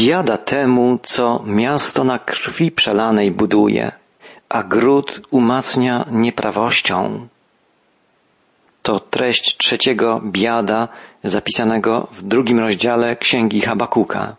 Biada 0.00 0.38
temu, 0.38 0.98
co 1.02 1.42
miasto 1.46 2.04
na 2.04 2.18
krwi 2.18 2.70
przelanej 2.70 3.30
buduje, 3.30 3.92
a 4.48 4.62
gród 4.62 5.20
umacnia 5.30 6.06
nieprawością. 6.10 7.28
To 8.82 9.00
treść 9.00 9.56
trzeciego 9.56 10.20
biada 10.24 10.88
zapisanego 11.24 12.08
w 12.12 12.22
drugim 12.22 12.58
rozdziale 12.58 13.16
Księgi 13.16 13.60
Habakuka. 13.60 14.36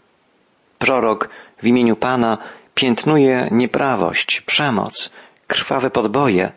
Prorok 0.80 1.30
w 1.62 1.68
imieniu 1.68 1.96
Pana 1.96 2.38
piętnuje 2.76 3.48
nieprawość, 3.52 4.42
przemoc, 4.42 5.12
krwawe 5.48 5.90
podboje, 5.90 6.52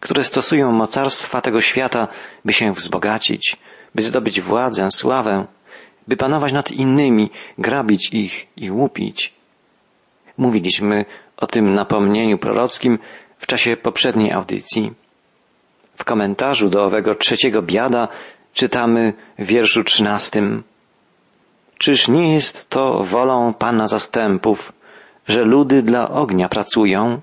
które 0.00 0.24
stosują 0.24 0.72
mocarstwa 0.72 1.40
tego 1.40 1.60
świata, 1.60 2.08
by 2.44 2.52
się 2.52 2.72
wzbogacić, 2.72 3.56
by 3.94 4.02
zdobyć 4.02 4.40
władzę, 4.40 4.88
sławę, 4.90 5.46
by 6.08 6.16
panować 6.16 6.52
nad 6.52 6.70
innymi, 6.70 7.30
grabić 7.58 8.08
ich 8.12 8.46
i 8.56 8.70
łupić. 8.70 9.34
Mówiliśmy 10.38 11.04
o 11.36 11.46
tym 11.46 11.74
napomnieniu 11.74 12.38
prorockim 12.38 12.98
w 13.38 13.46
czasie 13.46 13.76
poprzedniej 13.76 14.32
audycji. 14.32 14.92
W 15.96 16.04
komentarzu 16.04 16.68
do 16.68 16.84
owego 16.84 17.14
trzeciego 17.14 17.62
biada 17.62 18.08
czytamy 18.52 19.12
w 19.38 19.46
wierszu 19.46 19.84
trzynastym. 19.84 20.62
Czyż 21.78 22.08
nie 22.08 22.32
jest 22.32 22.70
to 22.70 23.04
wolą 23.04 23.54
Pana 23.54 23.86
zastępów, 23.86 24.72
że 25.28 25.44
ludy 25.44 25.82
dla 25.82 26.10
ognia 26.10 26.48
pracują 26.48 27.20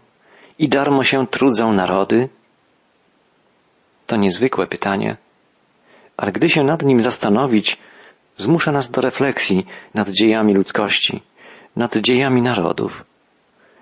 i 0.60 0.70
darmo 0.70 1.04
się 1.04 1.28
trudzą 1.28 1.74
narody? 1.74 2.30
To 4.08 4.16
niezwykłe 4.16 4.68
pytanie, 4.68 5.18
ale 6.18 6.32
gdy 6.32 6.50
się 6.50 6.64
nad 6.64 6.84
nim 6.84 7.02
zastanowić, 7.02 7.78
zmusza 8.40 8.72
nas 8.72 8.92
do 8.92 9.02
refleksji 9.02 9.66
nad 9.94 10.10
dziejami 10.10 10.54
ludzkości, 10.54 11.22
nad 11.76 11.98
dziejami 11.98 12.42
narodów. 12.42 13.04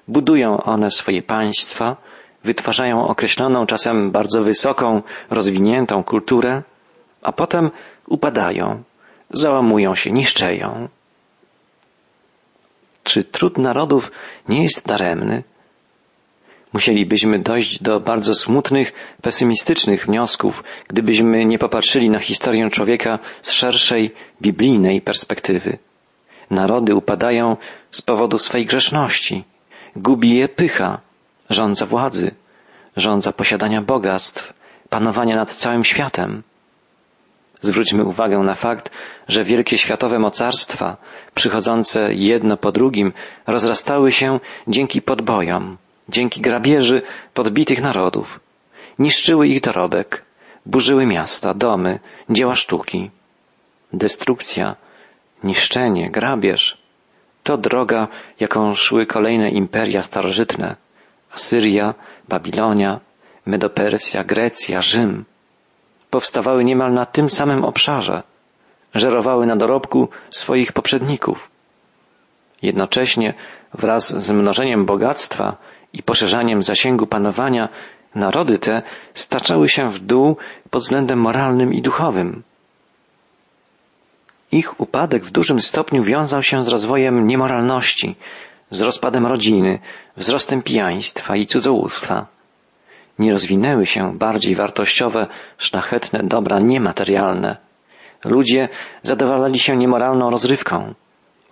Budują 0.07 0.63
one 0.63 0.89
swoje 0.91 1.21
państwa, 1.21 1.97
wytwarzają 2.43 3.07
określoną, 3.07 3.65
czasem 3.65 4.11
bardzo 4.11 4.43
wysoką, 4.43 5.01
rozwiniętą 5.29 6.03
kulturę, 6.03 6.63
a 7.21 7.31
potem 7.31 7.71
upadają, 8.07 8.83
załamują 9.29 9.95
się, 9.95 10.11
niszczeją. 10.11 10.87
Czy 13.03 13.23
trud 13.23 13.57
narodów 13.57 14.11
nie 14.49 14.63
jest 14.63 14.87
daremny? 14.87 15.43
Musielibyśmy 16.77 17.39
dojść 17.39 17.83
do 17.83 17.99
bardzo 17.99 18.33
smutnych, 18.33 18.93
pesymistycznych 19.21 20.05
wniosków, 20.05 20.63
gdybyśmy 20.87 21.45
nie 21.45 21.59
popatrzyli 21.59 22.09
na 22.09 22.19
historię 22.19 22.69
człowieka 22.69 23.19
z 23.41 23.51
szerszej, 23.51 24.13
biblijnej 24.41 25.01
perspektywy. 25.01 25.77
Narody 26.49 26.95
upadają 26.95 27.57
z 27.91 28.01
powodu 28.01 28.37
swej 28.37 28.65
grzeszności. 28.65 29.43
Gubi 29.95 30.35
je 30.35 30.47
pycha, 30.49 31.01
rządza 31.49 31.85
władzy, 31.85 32.31
rządza 32.97 33.31
posiadania 33.31 33.81
bogactw, 33.81 34.53
panowania 34.89 35.35
nad 35.35 35.51
całym 35.51 35.83
światem. 35.83 36.43
Zwróćmy 37.61 38.03
uwagę 38.03 38.39
na 38.39 38.55
fakt, 38.55 38.91
że 39.27 39.43
wielkie 39.43 39.77
światowe 39.77 40.19
mocarstwa, 40.19 40.97
przychodzące 41.35 42.13
jedno 42.13 42.57
po 42.57 42.71
drugim, 42.71 43.13
rozrastały 43.47 44.11
się 44.11 44.39
dzięki 44.67 45.01
podbojom, 45.01 45.77
dzięki 46.09 46.41
grabieży 46.41 47.01
podbitych 47.33 47.81
narodów. 47.81 48.39
Niszczyły 48.99 49.47
ich 49.47 49.61
dorobek, 49.61 50.25
burzyły 50.65 51.05
miasta, 51.05 51.53
domy, 51.53 51.99
dzieła 52.29 52.55
sztuki. 52.55 53.11
Destrukcja, 53.93 54.75
niszczenie, 55.43 56.11
grabież 56.11 56.77
to 57.47 57.57
droga, 57.57 58.07
jaką 58.39 58.73
szły 58.73 59.05
kolejne 59.05 59.49
imperia 59.49 60.01
starożytne. 60.01 60.75
Asyria, 61.31 61.95
Babilonia, 62.27 62.99
Medopersja, 63.45 64.23
Grecja, 64.23 64.81
Rzym. 64.81 65.25
Powstawały 66.09 66.63
niemal 66.63 66.93
na 66.93 67.05
tym 67.05 67.29
samym 67.29 67.63
obszarze. 67.63 68.23
Żerowały 68.93 69.45
na 69.45 69.55
dorobku 69.55 70.09
swoich 70.29 70.73
poprzedników. 70.73 71.49
Jednocześnie 72.61 73.33
wraz 73.73 74.23
z 74.23 74.31
mnożeniem 74.31 74.85
bogactwa 74.85 75.57
i 75.97 76.03
poszerzaniem 76.03 76.61
zasięgu 76.61 77.07
panowania 77.07 77.69
narody 78.15 78.59
te 78.59 78.81
staczały 79.13 79.69
się 79.69 79.89
w 79.89 79.99
dół 79.99 80.37
pod 80.69 80.81
względem 80.81 81.19
moralnym 81.19 81.73
i 81.73 81.81
duchowym. 81.81 82.43
Ich 84.51 84.79
upadek 84.79 85.25
w 85.25 85.31
dużym 85.31 85.59
stopniu 85.59 86.03
wiązał 86.03 86.43
się 86.43 86.61
z 86.61 86.67
rozwojem 86.67 87.27
niemoralności, 87.27 88.15
z 88.69 88.81
rozpadem 88.81 89.25
rodziny, 89.25 89.79
wzrostem 90.17 90.61
pijaństwa 90.61 91.35
i 91.35 91.45
cudzołóstwa. 91.45 92.27
Nie 93.19 93.31
rozwinęły 93.31 93.85
się 93.85 94.17
bardziej 94.17 94.55
wartościowe, 94.55 95.27
szlachetne 95.57 96.19
dobra 96.23 96.59
niematerialne. 96.59 97.57
Ludzie 98.25 98.69
zadowalali 99.01 99.59
się 99.59 99.77
niemoralną 99.77 100.29
rozrywką, 100.29 100.93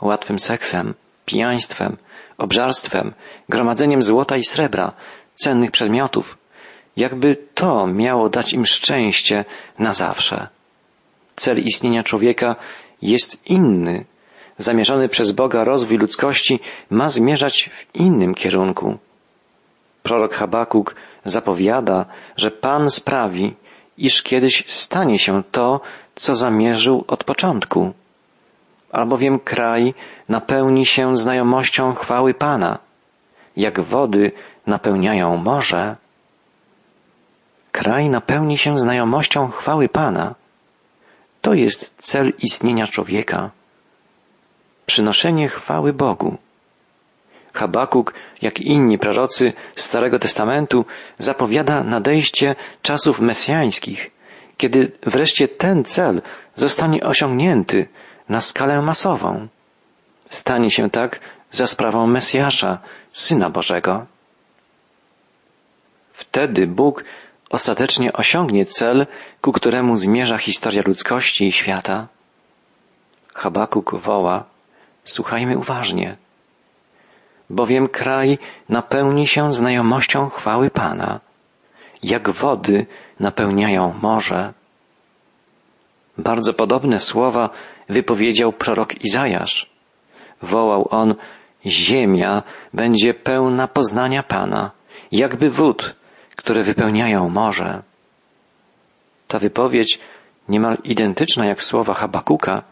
łatwym 0.01 0.39
seksem, 0.39 0.93
pijaństwem, 1.25 1.97
obżarstwem, 2.37 3.13
gromadzeniem 3.49 4.01
złota 4.01 4.37
i 4.37 4.43
srebra, 4.43 4.93
cennych 5.33 5.71
przedmiotów, 5.71 6.37
jakby 6.97 7.35
to 7.53 7.87
miało 7.87 8.29
dać 8.29 8.53
im 8.53 8.65
szczęście 8.65 9.45
na 9.79 9.93
zawsze. 9.93 10.47
Cel 11.35 11.59
istnienia 11.59 12.03
człowieka 12.03 12.55
jest 13.01 13.45
inny. 13.45 14.05
Zamierzony 14.57 15.09
przez 15.09 15.31
Boga 15.31 15.63
rozwój 15.63 15.97
ludzkości 15.97 16.59
ma 16.89 17.09
zmierzać 17.09 17.69
w 17.73 17.95
innym 17.95 18.35
kierunku. 18.35 18.97
Prorok 20.03 20.33
Habakuk 20.33 20.95
zapowiada, 21.25 22.05
że 22.37 22.51
Pan 22.51 22.89
sprawi, 22.89 23.55
iż 23.97 24.23
kiedyś 24.23 24.63
stanie 24.67 25.19
się 25.19 25.43
to, 25.51 25.81
co 26.15 26.35
zamierzył 26.35 27.03
od 27.07 27.23
początku 27.23 27.93
albowiem 28.91 29.39
kraj 29.39 29.93
napełni 30.29 30.85
się 30.85 31.17
znajomością 31.17 31.93
chwały 31.93 32.33
Pana, 32.33 32.79
jak 33.57 33.81
wody 33.81 34.31
napełniają 34.67 35.37
morze. 35.37 35.95
Kraj 37.71 38.09
napełni 38.09 38.57
się 38.57 38.77
znajomością 38.77 39.47
chwały 39.47 39.89
Pana. 39.89 40.35
To 41.41 41.53
jest 41.53 41.93
cel 41.97 42.33
istnienia 42.39 42.87
człowieka. 42.87 43.51
Przynoszenie 44.85 45.47
chwały 45.47 45.93
Bogu. 45.93 46.37
Habakuk, 47.53 48.13
jak 48.41 48.59
inni 48.59 48.97
prorocy 48.97 49.53
Starego 49.75 50.19
Testamentu, 50.19 50.85
zapowiada 51.19 51.83
nadejście 51.83 52.55
czasów 52.81 53.19
mesjańskich, 53.19 54.11
kiedy 54.57 54.91
wreszcie 55.03 55.47
ten 55.47 55.83
cel 55.83 56.21
zostanie 56.55 57.03
osiągnięty 57.03 57.87
na 58.29 58.41
skalę 58.41 58.81
masową. 58.81 59.47
Stanie 60.29 60.71
się 60.71 60.89
tak 60.89 61.19
za 61.51 61.67
sprawą 61.67 62.07
Mesjasza, 62.07 62.79
Syna 63.11 63.49
Bożego. 63.49 64.05
Wtedy 66.13 66.67
Bóg 66.67 67.03
ostatecznie 67.49 68.13
osiągnie 68.13 68.65
cel, 68.65 69.07
ku 69.41 69.51
któremu 69.51 69.95
zmierza 69.95 70.37
historia 70.37 70.81
ludzkości 70.85 71.47
i 71.47 71.51
świata. 71.51 72.07
Habakuk 73.33 73.95
woła, 73.95 74.43
słuchajmy 75.03 75.57
uważnie, 75.57 76.17
bowiem 77.49 77.87
kraj 77.87 78.37
napełni 78.69 79.27
się 79.27 79.53
znajomością 79.53 80.29
chwały 80.29 80.69
Pana, 80.69 81.19
jak 82.03 82.29
wody 82.29 82.85
napełniają 83.19 83.93
morze. 84.01 84.53
Bardzo 86.17 86.53
podobne 86.53 86.99
słowa 86.99 87.49
wypowiedział 87.89 88.53
prorok 88.53 89.03
Izajasz. 89.03 89.69
Wołał 90.41 90.87
on, 90.91 91.15
ziemia 91.65 92.43
będzie 92.73 93.13
pełna 93.13 93.67
poznania 93.67 94.23
Pana, 94.23 94.71
jakby 95.11 95.49
wód, 95.49 95.95
które 96.35 96.63
wypełniają 96.63 97.29
morze. 97.29 97.83
Ta 99.27 99.39
wypowiedź, 99.39 99.99
niemal 100.49 100.77
identyczna 100.83 101.45
jak 101.45 101.63
słowa 101.63 101.93
Habakuka, 101.93 102.63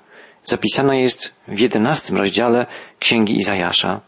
zapisana 0.44 0.96
jest 0.96 1.36
w 1.48 1.60
jedenastym 1.60 2.18
rozdziale 2.18 2.66
Księgi 3.00 3.36
Izajasza. 3.36 4.02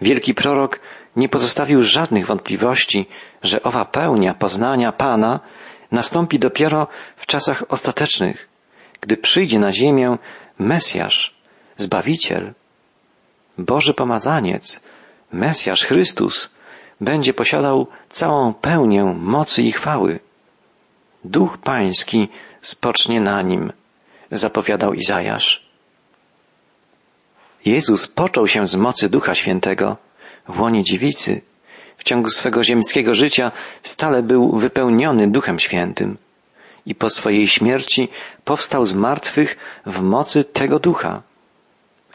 Wielki 0.00 0.34
prorok 0.34 0.80
nie 1.16 1.28
pozostawił 1.28 1.82
żadnych 1.82 2.26
wątpliwości, 2.26 3.08
że 3.42 3.62
owa 3.62 3.84
pełnia 3.84 4.34
poznania 4.34 4.92
Pana 4.92 5.40
nastąpi 5.92 6.38
dopiero 6.38 6.88
w 7.16 7.26
czasach 7.26 7.64
ostatecznych, 7.68 8.48
gdy 9.06 9.16
przyjdzie 9.16 9.58
na 9.58 9.72
ziemię 9.72 10.18
Mesjasz, 10.58 11.34
Zbawiciel, 11.76 12.54
Boży 13.58 13.94
Pomazaniec, 13.94 14.80
Mesjasz 15.32 15.84
Chrystus, 15.84 16.50
będzie 17.00 17.34
posiadał 17.34 17.86
całą 18.08 18.54
pełnię 18.54 19.04
mocy 19.04 19.62
i 19.62 19.72
chwały. 19.72 20.18
Duch 21.24 21.58
Pański 21.58 22.28
spocznie 22.60 23.20
na 23.20 23.42
nim, 23.42 23.72
zapowiadał 24.32 24.92
Izajasz. 24.94 25.66
Jezus 27.64 28.08
począł 28.08 28.46
się 28.46 28.66
z 28.66 28.76
mocy 28.76 29.08
Ducha 29.08 29.34
Świętego 29.34 29.96
w 30.48 30.60
łonie 30.60 30.82
dziewicy. 30.82 31.40
W 31.96 32.04
ciągu 32.04 32.28
swego 32.28 32.64
ziemskiego 32.64 33.14
życia 33.14 33.52
stale 33.82 34.22
był 34.22 34.58
wypełniony 34.58 35.30
Duchem 35.30 35.58
Świętym 35.58 36.18
i 36.86 36.94
po 36.94 37.10
swojej 37.10 37.48
śmierci 37.48 38.08
powstał 38.44 38.86
z 38.86 38.94
martwych 38.94 39.56
w 39.86 40.00
mocy 40.00 40.44
tego 40.44 40.78
Ducha. 40.78 41.22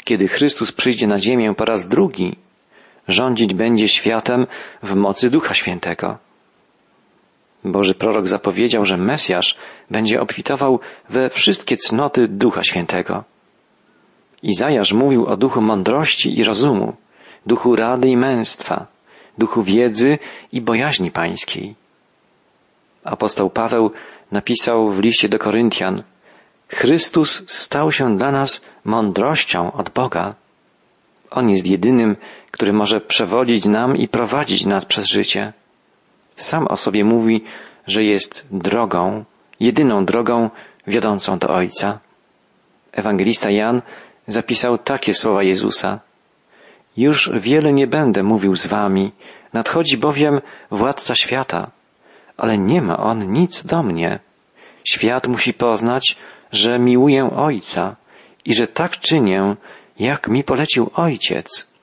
Kiedy 0.03 0.27
Chrystus 0.27 0.71
przyjdzie 0.71 1.07
na 1.07 1.19
ziemię 1.19 1.53
po 1.57 1.65
raz 1.65 1.87
drugi, 1.87 2.37
rządzić 3.07 3.53
będzie 3.53 3.87
światem 3.87 4.47
w 4.83 4.95
mocy 4.95 5.29
Ducha 5.29 5.53
Świętego. 5.53 6.17
Boży 7.63 7.93
prorok 7.93 8.27
zapowiedział, 8.27 8.85
że 8.85 8.97
Mesjasz 8.97 9.57
będzie 9.91 10.21
obfitował 10.21 10.79
we 11.09 11.29
wszystkie 11.29 11.77
cnoty 11.77 12.27
Ducha 12.27 12.63
Świętego. 12.63 13.23
Izajasz 14.43 14.93
mówił 14.93 15.25
o 15.25 15.37
duchu 15.37 15.61
mądrości 15.61 16.39
i 16.39 16.43
rozumu, 16.43 16.95
duchu 17.45 17.75
rady 17.75 18.09
i 18.09 18.17
męstwa, 18.17 18.87
duchu 19.37 19.63
wiedzy 19.63 20.17
i 20.51 20.61
bojaźni 20.61 21.11
pańskiej. 21.11 21.75
Apostoł 23.03 23.49
Paweł 23.49 23.91
napisał 24.31 24.91
w 24.91 24.99
liście 24.99 25.29
do 25.29 25.39
Koryntian, 25.39 26.03
Chrystus 26.67 27.43
stał 27.47 27.91
się 27.91 28.17
dla 28.17 28.31
nas 28.31 28.61
mądrością 28.85 29.71
od 29.71 29.89
Boga. 29.89 30.35
On 31.31 31.49
jest 31.49 31.67
jedynym, 31.67 32.15
który 32.51 32.73
może 32.73 33.01
przewodzić 33.01 33.65
nam 33.65 33.97
i 33.97 34.07
prowadzić 34.07 34.65
nas 34.65 34.85
przez 34.85 35.07
życie. 35.07 35.53
Sam 36.35 36.67
o 36.67 36.77
sobie 36.77 37.03
mówi, 37.03 37.43
że 37.87 38.03
jest 38.03 38.47
drogą, 38.51 39.25
jedyną 39.59 40.05
drogą 40.05 40.49
wiodącą 40.87 41.39
do 41.39 41.49
Ojca. 41.49 41.99
Ewangelista 42.91 43.49
Jan 43.49 43.81
zapisał 44.27 44.77
takie 44.77 45.13
słowa 45.13 45.43
Jezusa. 45.43 45.99
Już 46.97 47.31
wiele 47.33 47.73
nie 47.73 47.87
będę 47.87 48.23
mówił 48.23 48.55
z 48.55 48.67
wami, 48.67 49.11
nadchodzi 49.53 49.97
bowiem 49.97 50.41
władca 50.71 51.15
świata, 51.15 51.71
ale 52.41 52.57
nie 52.57 52.81
ma 52.81 52.97
on 52.97 53.31
nic 53.31 53.65
do 53.65 53.83
mnie. 53.83 54.19
Świat 54.83 55.27
musi 55.27 55.53
poznać, 55.53 56.17
że 56.51 56.79
miłuję 56.79 57.29
Ojca 57.35 57.95
i 58.45 58.53
że 58.53 58.67
tak 58.67 58.99
czynię, 58.99 59.55
jak 59.99 60.27
mi 60.27 60.43
polecił 60.43 60.89
Ojciec. 60.93 61.73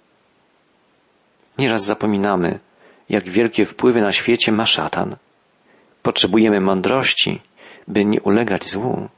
Nieraz 1.59 1.85
zapominamy, 1.85 2.59
jak 3.09 3.29
wielkie 3.29 3.67
wpływy 3.67 4.01
na 4.01 4.13
świecie 4.13 4.53
ma 4.53 4.65
szatan. 4.65 5.17
Potrzebujemy 6.03 6.61
mądrości, 6.61 7.41
by 7.89 8.05
nie 8.05 8.21
ulegać 8.21 8.65
złu. 8.65 9.09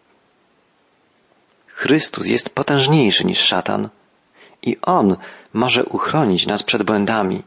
Chrystus 1.67 2.27
jest 2.27 2.51
potężniejszy 2.51 3.27
niż 3.27 3.39
szatan 3.39 3.89
i 4.63 4.77
On 4.83 5.17
może 5.53 5.85
uchronić 5.85 6.47
nas 6.47 6.63
przed 6.63 6.83
błędami. 6.83 7.43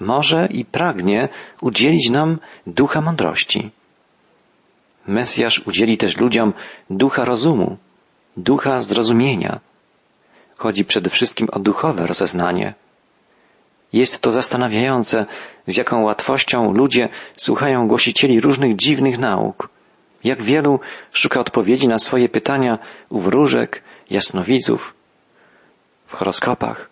Może 0.00 0.46
i 0.50 0.64
pragnie 0.64 1.28
udzielić 1.60 2.10
nam 2.10 2.38
ducha 2.66 3.00
mądrości. 3.00 3.70
Mesjasz 5.06 5.62
udzieli 5.66 5.96
też 5.96 6.16
ludziom 6.16 6.52
ducha 6.90 7.24
rozumu, 7.24 7.76
ducha 8.36 8.80
zrozumienia. 8.80 9.60
Chodzi 10.58 10.84
przede 10.84 11.10
wszystkim 11.10 11.48
o 11.52 11.58
duchowe 11.58 12.06
rozeznanie. 12.06 12.74
Jest 13.92 14.20
to 14.20 14.30
zastanawiające, 14.30 15.26
z 15.66 15.76
jaką 15.76 16.02
łatwością 16.02 16.72
ludzie 16.72 17.08
słuchają 17.36 17.88
głosicieli 17.88 18.40
różnych 18.40 18.76
dziwnych 18.76 19.18
nauk. 19.18 19.68
Jak 20.24 20.42
wielu 20.42 20.80
szuka 21.12 21.40
odpowiedzi 21.40 21.88
na 21.88 21.98
swoje 21.98 22.28
pytania 22.28 22.78
u 23.10 23.20
wróżek, 23.20 23.82
jasnowidzów, 24.10 24.94
w 26.06 26.12
horoskopach. 26.12 26.90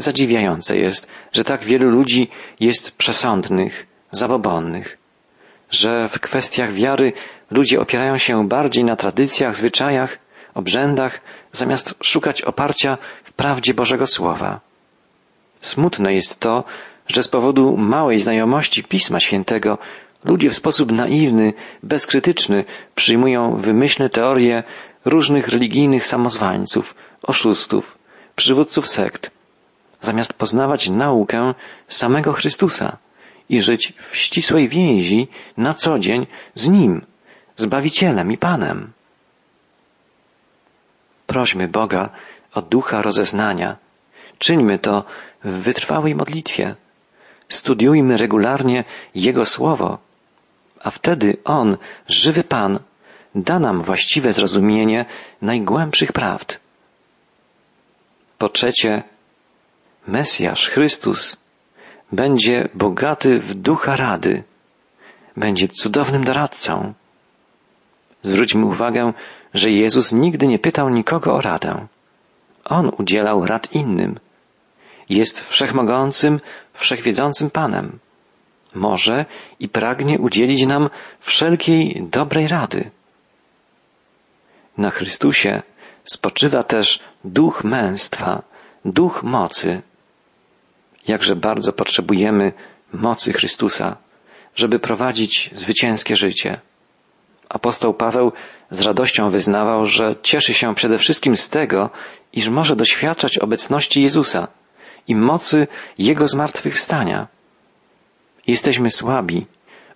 Zadziwiające 0.00 0.76
jest, 0.76 1.08
że 1.32 1.44
tak 1.44 1.64
wielu 1.64 1.90
ludzi 1.90 2.28
jest 2.60 2.96
przesądnych, 2.96 3.86
zabobonnych, 4.10 4.98
że 5.70 6.08
w 6.08 6.20
kwestiach 6.20 6.72
wiary 6.72 7.12
ludzie 7.50 7.80
opierają 7.80 8.16
się 8.16 8.48
bardziej 8.48 8.84
na 8.84 8.96
tradycjach, 8.96 9.56
zwyczajach, 9.56 10.18
obrzędach, 10.54 11.20
zamiast 11.52 11.94
szukać 12.02 12.42
oparcia 12.42 12.98
w 13.24 13.32
prawdzie 13.32 13.74
Bożego 13.74 14.06
Słowa. 14.06 14.60
Smutne 15.60 16.14
jest 16.14 16.40
to, 16.40 16.64
że 17.06 17.22
z 17.22 17.28
powodu 17.28 17.76
małej 17.76 18.18
znajomości 18.18 18.84
Pisma 18.84 19.20
Świętego 19.20 19.78
ludzie 20.24 20.50
w 20.50 20.56
sposób 20.56 20.92
naiwny, 20.92 21.52
bezkrytyczny 21.82 22.64
przyjmują 22.94 23.56
wymyślne 23.56 24.08
teorie 24.08 24.62
różnych 25.04 25.48
religijnych 25.48 26.06
samozwańców, 26.06 26.94
oszustów, 27.22 27.98
przywódców 28.36 28.88
sekt, 28.88 29.30
zamiast 30.00 30.32
poznawać 30.32 30.90
naukę 30.90 31.54
samego 31.88 32.32
Chrystusa 32.32 32.96
i 33.48 33.62
żyć 33.62 33.92
w 34.10 34.16
ścisłej 34.16 34.68
więzi 34.68 35.28
na 35.56 35.74
co 35.74 35.98
dzień 35.98 36.26
z 36.54 36.68
Nim, 36.68 37.06
Zbawicielem 37.56 38.32
i 38.32 38.38
Panem. 38.38 38.92
Prośmy 41.26 41.68
Boga 41.68 42.10
o 42.54 42.62
ducha 42.62 43.02
rozeznania. 43.02 43.76
Czyńmy 44.38 44.78
to 44.78 45.04
w 45.44 45.50
wytrwałej 45.50 46.14
modlitwie. 46.14 46.74
Studiujmy 47.48 48.16
regularnie 48.16 48.84
Jego 49.14 49.44
Słowo, 49.44 49.98
a 50.80 50.90
wtedy 50.90 51.36
On, 51.44 51.76
żywy 52.08 52.44
Pan, 52.44 52.78
da 53.34 53.58
nam 53.58 53.82
właściwe 53.82 54.32
zrozumienie 54.32 55.04
najgłębszych 55.42 56.12
prawd. 56.12 56.60
Po 58.38 58.48
trzecie, 58.48 59.02
Mesjasz, 60.06 60.68
Chrystus, 60.68 61.36
będzie 62.12 62.68
bogaty 62.74 63.40
w 63.40 63.54
ducha 63.54 63.96
rady, 63.96 64.42
będzie 65.36 65.68
cudownym 65.68 66.24
doradcą. 66.24 66.94
Zwróćmy 68.22 68.66
uwagę, 68.66 69.12
że 69.54 69.70
Jezus 69.70 70.12
nigdy 70.12 70.46
nie 70.46 70.58
pytał 70.58 70.88
nikogo 70.88 71.34
o 71.34 71.40
radę. 71.40 71.86
On 72.64 72.92
udzielał 72.98 73.46
rad 73.46 73.72
innym. 73.72 74.18
Jest 75.08 75.40
wszechmogącym, 75.40 76.40
wszechwiedzącym 76.72 77.50
Panem. 77.50 77.98
Może 78.74 79.24
i 79.60 79.68
pragnie 79.68 80.18
udzielić 80.18 80.66
nam 80.66 80.90
wszelkiej 81.20 82.06
dobrej 82.10 82.48
rady. 82.48 82.90
Na 84.78 84.90
Chrystusie 84.90 85.62
spoczywa 86.04 86.62
też 86.62 87.00
duch 87.24 87.64
męstwa, 87.64 88.42
duch 88.84 89.22
mocy. 89.22 89.82
Jakże 91.08 91.36
bardzo 91.36 91.72
potrzebujemy 91.72 92.52
mocy 92.92 93.32
Chrystusa, 93.32 93.96
żeby 94.54 94.78
prowadzić 94.78 95.50
zwycięskie 95.54 96.16
życie. 96.16 96.60
Apostoł 97.48 97.94
Paweł 97.94 98.32
z 98.70 98.80
radością 98.80 99.30
wyznawał, 99.30 99.86
że 99.86 100.14
cieszy 100.22 100.54
się 100.54 100.74
przede 100.74 100.98
wszystkim 100.98 101.36
z 101.36 101.48
tego, 101.48 101.90
iż 102.32 102.48
może 102.48 102.76
doświadczać 102.76 103.38
obecności 103.38 104.02
Jezusa 104.02 104.48
i 105.08 105.14
mocy 105.16 105.66
Jego 105.98 106.26
zmartwychwstania. 106.26 107.28
Jesteśmy 108.46 108.90
słabi, 108.90 109.46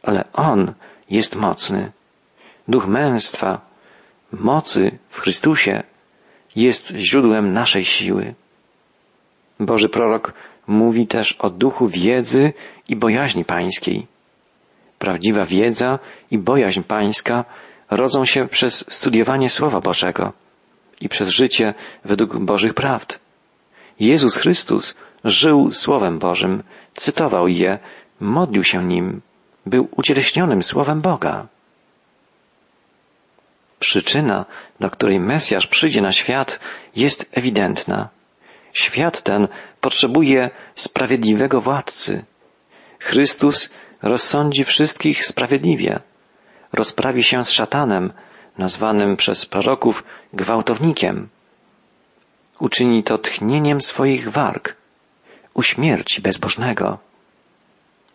ale 0.02 0.24
On 0.32 0.72
jest 1.10 1.36
mocny. 1.36 1.92
Duch 2.68 2.86
męstwa, 2.86 3.60
mocy 4.32 4.98
w 5.08 5.20
Chrystusie 5.20 5.82
jest 6.56 6.88
źródłem 6.96 7.52
naszej 7.52 7.84
siły. 7.84 8.34
Boży 9.60 9.88
prorok 9.88 10.32
mówi 10.66 11.06
też 11.06 11.32
o 11.32 11.50
duchu 11.50 11.88
wiedzy 11.88 12.52
i 12.88 12.96
bojaźni 12.96 13.44
pańskiej. 13.44 14.06
Prawdziwa 14.98 15.44
wiedza 15.44 15.98
i 16.30 16.38
bojaźń 16.38 16.82
pańska 16.82 17.44
rodzą 17.90 18.24
się 18.24 18.48
przez 18.48 18.84
studiowanie 18.88 19.50
Słowa 19.50 19.80
Bożego 19.80 20.32
i 21.00 21.08
przez 21.08 21.28
życie 21.28 21.74
według 22.04 22.38
Bożych 22.38 22.74
prawd. 22.74 23.18
Jezus 24.00 24.36
Chrystus 24.36 24.96
żył 25.24 25.70
Słowem 25.70 26.18
Bożym, 26.18 26.62
cytował 26.92 27.48
je, 27.48 27.78
modlił 28.20 28.64
się 28.64 28.84
nim, 28.84 29.20
był 29.66 29.88
ucieleśnionym 29.96 30.62
Słowem 30.62 31.00
Boga. 31.00 31.46
Przyczyna, 33.78 34.44
dla 34.80 34.90
której 34.90 35.20
Mesjasz 35.20 35.66
przyjdzie 35.66 36.00
na 36.02 36.12
świat, 36.12 36.60
jest 36.96 37.30
ewidentna. 37.32 38.08
Świat 38.74 39.22
ten 39.22 39.48
potrzebuje 39.80 40.50
sprawiedliwego 40.74 41.60
władcy. 41.60 42.24
Chrystus 42.98 43.70
rozsądzi 44.02 44.64
wszystkich 44.64 45.26
sprawiedliwie, 45.26 46.00
rozprawi 46.72 47.24
się 47.24 47.44
z 47.44 47.50
szatanem, 47.50 48.12
nazwanym 48.58 49.16
przez 49.16 49.46
proroków 49.46 50.04
gwałtownikiem. 50.32 51.28
Uczyni 52.58 53.04
to 53.04 53.18
tchnieniem 53.18 53.80
swoich 53.80 54.30
warg, 54.30 54.76
uśmierci 55.54 56.20
bezbożnego. 56.22 56.98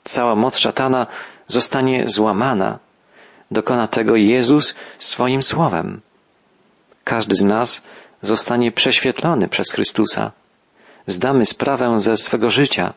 Cała 0.04 0.36
moc 0.36 0.58
szatana 0.58 1.08
zostanie 1.48 2.08
złamana. 2.08 2.80
Dokona 3.52 3.88
tego 3.88 4.16
Jezus 4.16 4.76
swoim 4.98 5.42
słowem. 5.42 6.02
Każdy 7.04 7.36
z 7.36 7.44
nas 7.44 7.84
zostanie 8.22 8.72
prześwietlony 8.72 9.48
przez 9.48 9.72
Chrystusa. 9.72 10.32
Zdamy 11.10 11.46
sprawę 11.46 12.00
ze 12.00 12.18
swego 12.18 12.50
życia. 12.50 12.94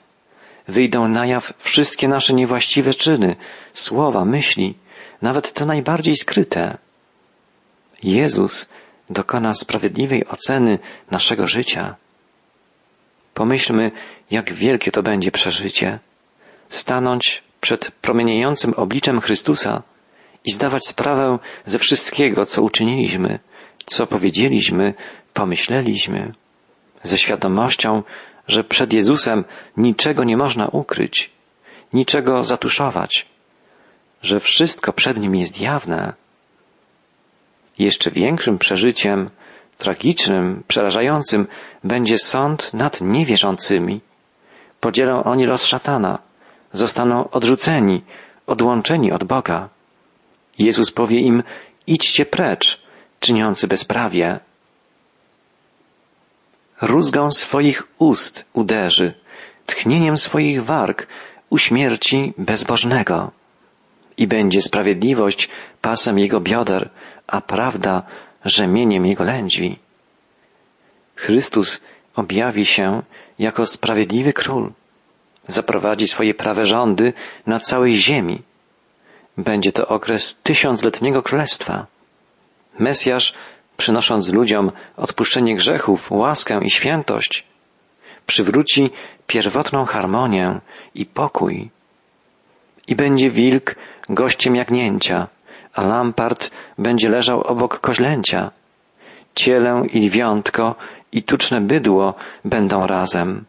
Wyjdą 0.68 1.08
na 1.08 1.26
jaw 1.26 1.52
wszystkie 1.58 2.08
nasze 2.08 2.34
niewłaściwe 2.34 2.94
czyny, 2.94 3.36
słowa, 3.72 4.24
myśli, 4.24 4.74
nawet 5.22 5.52
te 5.52 5.66
najbardziej 5.66 6.16
skryte. 6.16 6.78
Jezus 8.02 8.68
dokona 9.10 9.54
sprawiedliwej 9.54 10.28
oceny 10.28 10.78
naszego 11.10 11.46
życia. 11.46 11.96
Pomyślmy, 13.34 13.90
jak 14.30 14.52
wielkie 14.52 14.90
to 14.90 15.02
będzie 15.02 15.30
przeżycie. 15.30 15.98
Stanąć 16.68 17.42
przed 17.60 17.90
promieniejącym 17.90 18.74
obliczem 18.74 19.20
Chrystusa 19.20 19.82
i 20.44 20.52
zdawać 20.52 20.86
sprawę 20.86 21.38
ze 21.64 21.78
wszystkiego, 21.78 22.44
co 22.44 22.62
uczyniliśmy, 22.62 23.38
co 23.86 24.06
powiedzieliśmy, 24.06 24.94
pomyśleliśmy, 25.34 26.32
ze 27.02 27.18
świadomością, 27.18 28.02
że 28.48 28.64
przed 28.64 28.92
Jezusem 28.92 29.44
niczego 29.76 30.24
nie 30.24 30.36
można 30.36 30.68
ukryć, 30.68 31.30
niczego 31.92 32.42
zatuszować, 32.42 33.26
że 34.22 34.40
wszystko 34.40 34.92
przed 34.92 35.18
Nim 35.18 35.34
jest 35.34 35.60
jawne. 35.60 36.12
Jeszcze 37.78 38.10
większym 38.10 38.58
przeżyciem, 38.58 39.30
tragicznym, 39.78 40.62
przerażającym 40.68 41.46
będzie 41.84 42.18
sąd 42.18 42.74
nad 42.74 43.00
niewierzącymi. 43.00 44.00
Podzielą 44.80 45.24
oni 45.24 45.46
los 45.46 45.64
szatana, 45.64 46.18
zostaną 46.72 47.30
odrzuceni, 47.30 48.02
odłączeni 48.46 49.12
od 49.12 49.24
Boga. 49.24 49.68
Jezus 50.58 50.90
powie 50.90 51.20
im, 51.20 51.42
idźcie 51.86 52.26
precz, 52.26 52.82
czyniący 53.20 53.68
bezprawie. 53.68 54.40
Rózgą 56.82 57.32
swoich 57.32 57.82
ust 57.98 58.44
uderzy, 58.54 59.14
tchnieniem 59.66 60.16
swoich 60.16 60.64
warg 60.64 61.06
uśmierci 61.50 62.34
bezbożnego. 62.38 63.30
I 64.16 64.26
będzie 64.26 64.60
sprawiedliwość 64.62 65.48
pasem 65.80 66.18
jego 66.18 66.40
bioder, 66.40 66.90
a 67.26 67.40
prawda 67.40 68.02
rzemieniem 68.44 69.06
jego 69.06 69.24
lędźwi. 69.24 69.78
Chrystus 71.16 71.80
objawi 72.16 72.66
się 72.66 73.02
jako 73.38 73.66
sprawiedliwy 73.66 74.32
król. 74.32 74.72
Zaprowadzi 75.46 76.08
swoje 76.08 76.34
prawe 76.34 76.64
rządy 76.64 77.12
na 77.46 77.58
całej 77.58 77.96
ziemi. 77.96 78.42
Będzie 79.36 79.72
to 79.72 79.88
okres 79.88 80.36
tysiącletniego 80.42 81.22
królestwa. 81.22 81.86
Mesjasz, 82.78 83.34
przynosząc 83.76 84.32
ludziom 84.32 84.72
odpuszczenie 84.96 85.54
grzechów, 85.54 86.10
łaskę 86.10 86.60
i 86.64 86.70
świętość, 86.70 87.46
przywróci 88.26 88.90
pierwotną 89.26 89.84
harmonię 89.84 90.60
i 90.94 91.06
pokój. 91.06 91.70
I 92.88 92.96
będzie 92.96 93.30
wilk 93.30 93.74
gościem 94.08 94.56
jagnięcia, 94.56 95.28
a 95.74 95.82
lampart 95.82 96.50
będzie 96.78 97.08
leżał 97.08 97.40
obok 97.40 97.80
koźlęcia. 97.80 98.50
Cielę 99.34 99.82
i 99.92 100.08
lwiątko 100.08 100.74
i 101.12 101.22
tuczne 101.22 101.60
bydło 101.60 102.14
będą 102.44 102.86
razem, 102.86 103.44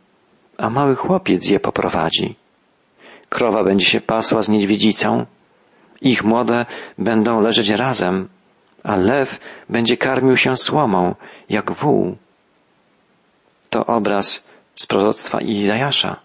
a 0.57 0.69
mały 0.69 0.95
chłopiec 0.95 1.49
je 1.49 1.59
poprowadzi. 1.59 2.35
Krowa 3.29 3.63
będzie 3.63 3.85
się 3.85 4.01
pasła 4.01 4.41
z 4.41 4.49
niedźwiedzicą, 4.49 5.25
ich 6.01 6.23
młode 6.23 6.65
będą 6.97 7.41
leżeć 7.41 7.69
razem, 7.69 8.29
a 8.83 8.95
lew 8.95 9.39
będzie 9.69 9.97
karmił 9.97 10.37
się 10.37 10.55
słomą, 10.55 11.15
jak 11.49 11.71
wół. 11.71 12.17
To 13.69 13.85
obraz 13.85 14.47
z 14.75 14.85
proroctwa 14.87 15.41
Izajasza. 15.41 16.19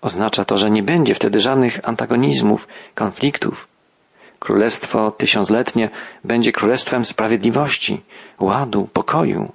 Oznacza 0.00 0.44
to, 0.44 0.56
że 0.56 0.70
nie 0.70 0.82
będzie 0.82 1.14
wtedy 1.14 1.40
żadnych 1.40 1.88
antagonizmów, 1.88 2.68
konfliktów. 2.94 3.68
Królestwo 4.38 5.10
tysiącletnie 5.10 5.90
będzie 6.24 6.52
królestwem 6.52 7.04
sprawiedliwości, 7.04 8.02
ładu, 8.40 8.88
pokoju. 8.92 9.52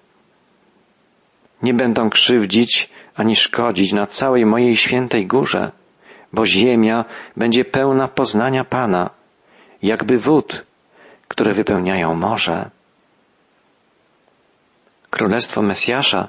Nie 1.64 1.74
będą 1.74 2.10
krzywdzić 2.10 2.90
ani 3.16 3.36
szkodzić 3.36 3.94
na 3.94 4.08
całej 4.08 4.46
mojej 4.46 4.76
świętej 4.76 5.28
górze, 5.28 5.72
bo 6.34 6.46
ziemia 6.46 7.06
będzie 7.38 7.66
pełna 7.66 8.08
poznania 8.08 8.64
Pana, 8.64 9.10
jakby 9.84 10.18
wód, 10.18 10.66
które 11.32 11.54
wypełniają 11.54 12.16
morze. 12.16 12.70
Królestwo 15.10 15.62
Mesjasza 15.62 16.28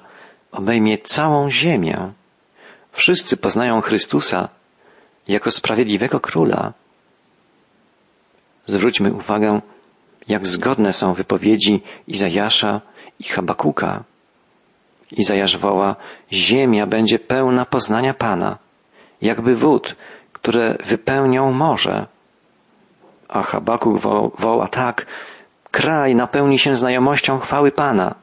obejmie 0.53 0.99
całą 0.99 1.51
ziemię. 1.51 2.13
Wszyscy 2.93 3.37
poznają 3.37 3.81
Chrystusa 3.81 4.49
jako 5.29 5.51
sprawiedliwego 5.51 6.21
króla. 6.21 6.73
Zwróćmy 8.67 9.13
uwagę, 9.13 9.61
jak 10.29 10.47
zgodne 10.47 10.93
są 10.93 11.15
wypowiedzi 11.15 11.83
Izajasza 12.07 12.81
i 13.21 13.25
Habakuka. 13.25 14.05
Izajasz 15.13 15.57
woła, 15.57 15.97
ziemia 16.33 16.87
będzie 16.87 17.19
pełna 17.19 17.65
poznania 17.65 18.15
Pana, 18.15 18.59
jakby 19.23 19.55
wód, 19.55 19.97
które 20.33 20.77
wypełnią 20.85 21.53
morze. 21.53 22.07
A 23.33 23.43
Habakuk 23.43 24.01
woła 24.39 24.69
tak, 24.69 25.07
kraj 25.71 26.15
napełni 26.15 26.59
się 26.59 26.75
znajomością 26.75 27.39
chwały 27.39 27.73
Pana, 27.73 28.15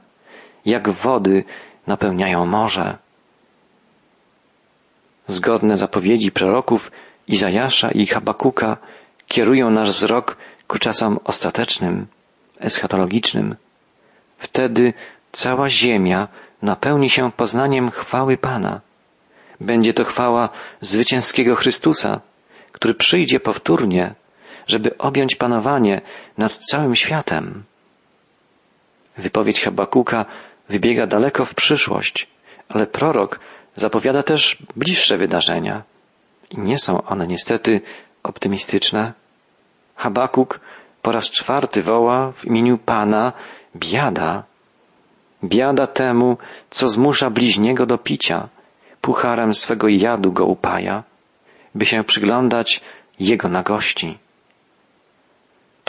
jak 0.65 0.89
wody 0.89 1.43
napełniają 1.87 2.45
morze. 2.45 2.97
Zgodne 5.27 5.77
zapowiedzi 5.77 6.31
proroków 6.31 6.91
Izajasza 7.27 7.91
i 7.91 8.05
Habakuka 8.05 8.77
kierują 9.27 9.69
nasz 9.69 9.89
wzrok 9.89 10.37
ku 10.67 10.79
czasom 10.79 11.19
ostatecznym, 11.23 12.07
eschatologicznym. 12.59 13.55
Wtedy 14.37 14.93
cała 15.31 15.69
ziemia 15.69 16.27
napełni 16.61 17.09
się 17.09 17.31
poznaniem 17.31 17.91
chwały 17.91 18.37
Pana. 18.37 18.81
Będzie 19.61 19.93
to 19.93 20.03
chwała 20.03 20.49
zwycięskiego 20.81 21.55
Chrystusa, 21.55 22.21
który 22.71 22.93
przyjdzie 22.93 23.39
powtórnie 23.39 24.15
żeby 24.69 24.97
objąć 24.97 25.35
panowanie 25.35 26.01
nad 26.37 26.57
całym 26.57 26.95
światem. 26.95 27.63
Wypowiedź 29.17 29.61
Habakuka 29.63 30.25
wybiega 30.69 31.07
daleko 31.07 31.45
w 31.45 31.53
przyszłość, 31.53 32.27
ale 32.69 32.87
prorok 32.87 33.39
zapowiada 33.75 34.23
też 34.23 34.57
bliższe 34.75 35.17
wydarzenia. 35.17 35.83
I 36.49 36.59
nie 36.59 36.77
są 36.77 37.03
one 37.03 37.27
niestety 37.27 37.81
optymistyczne. 38.23 39.13
Habakuk 39.95 40.59
po 41.01 41.11
raz 41.11 41.29
czwarty 41.29 41.83
woła 41.83 42.31
w 42.31 42.45
imieniu 42.45 42.77
Pana 42.77 43.33
biada. 43.75 44.43
Biada 45.43 45.87
temu, 45.87 46.37
co 46.69 46.87
zmusza 46.87 47.29
bliźniego 47.29 47.85
do 47.85 47.97
picia, 47.97 48.49
pucharem 49.01 49.53
swego 49.53 49.87
jadu 49.87 50.31
go 50.31 50.45
upaja, 50.45 51.03
by 51.75 51.85
się 51.85 52.03
przyglądać 52.03 52.81
jego 53.19 53.49
nagości. 53.49 54.17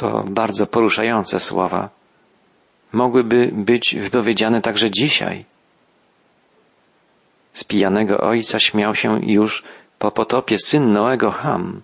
To 0.00 0.24
bardzo 0.26 0.66
poruszające 0.66 1.40
słowa. 1.40 1.88
Mogłyby 2.92 3.50
być 3.52 3.96
wypowiedziane 4.00 4.60
także 4.60 4.90
dzisiaj. 4.90 5.44
Z 7.52 7.64
pijanego 7.64 8.18
ojca 8.18 8.58
śmiał 8.58 8.94
się 8.94 9.20
już 9.22 9.64
po 9.98 10.10
potopie 10.10 10.58
syn 10.58 10.92
Noego 10.92 11.30
Ham. 11.30 11.82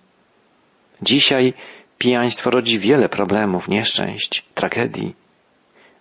Dzisiaj 1.01 1.53
pijaństwo 1.97 2.49
rodzi 2.49 2.79
wiele 2.79 3.09
problemów, 3.09 3.67
nieszczęść, 3.67 4.45
tragedii. 4.53 5.15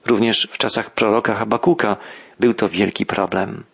Również 0.06 0.48
w 0.50 0.58
czasach 0.58 0.90
proroka 0.90 1.34
Habakuka 1.34 1.96
był 2.40 2.54
to 2.54 2.68
wielki 2.68 3.06
problem. 3.06 3.64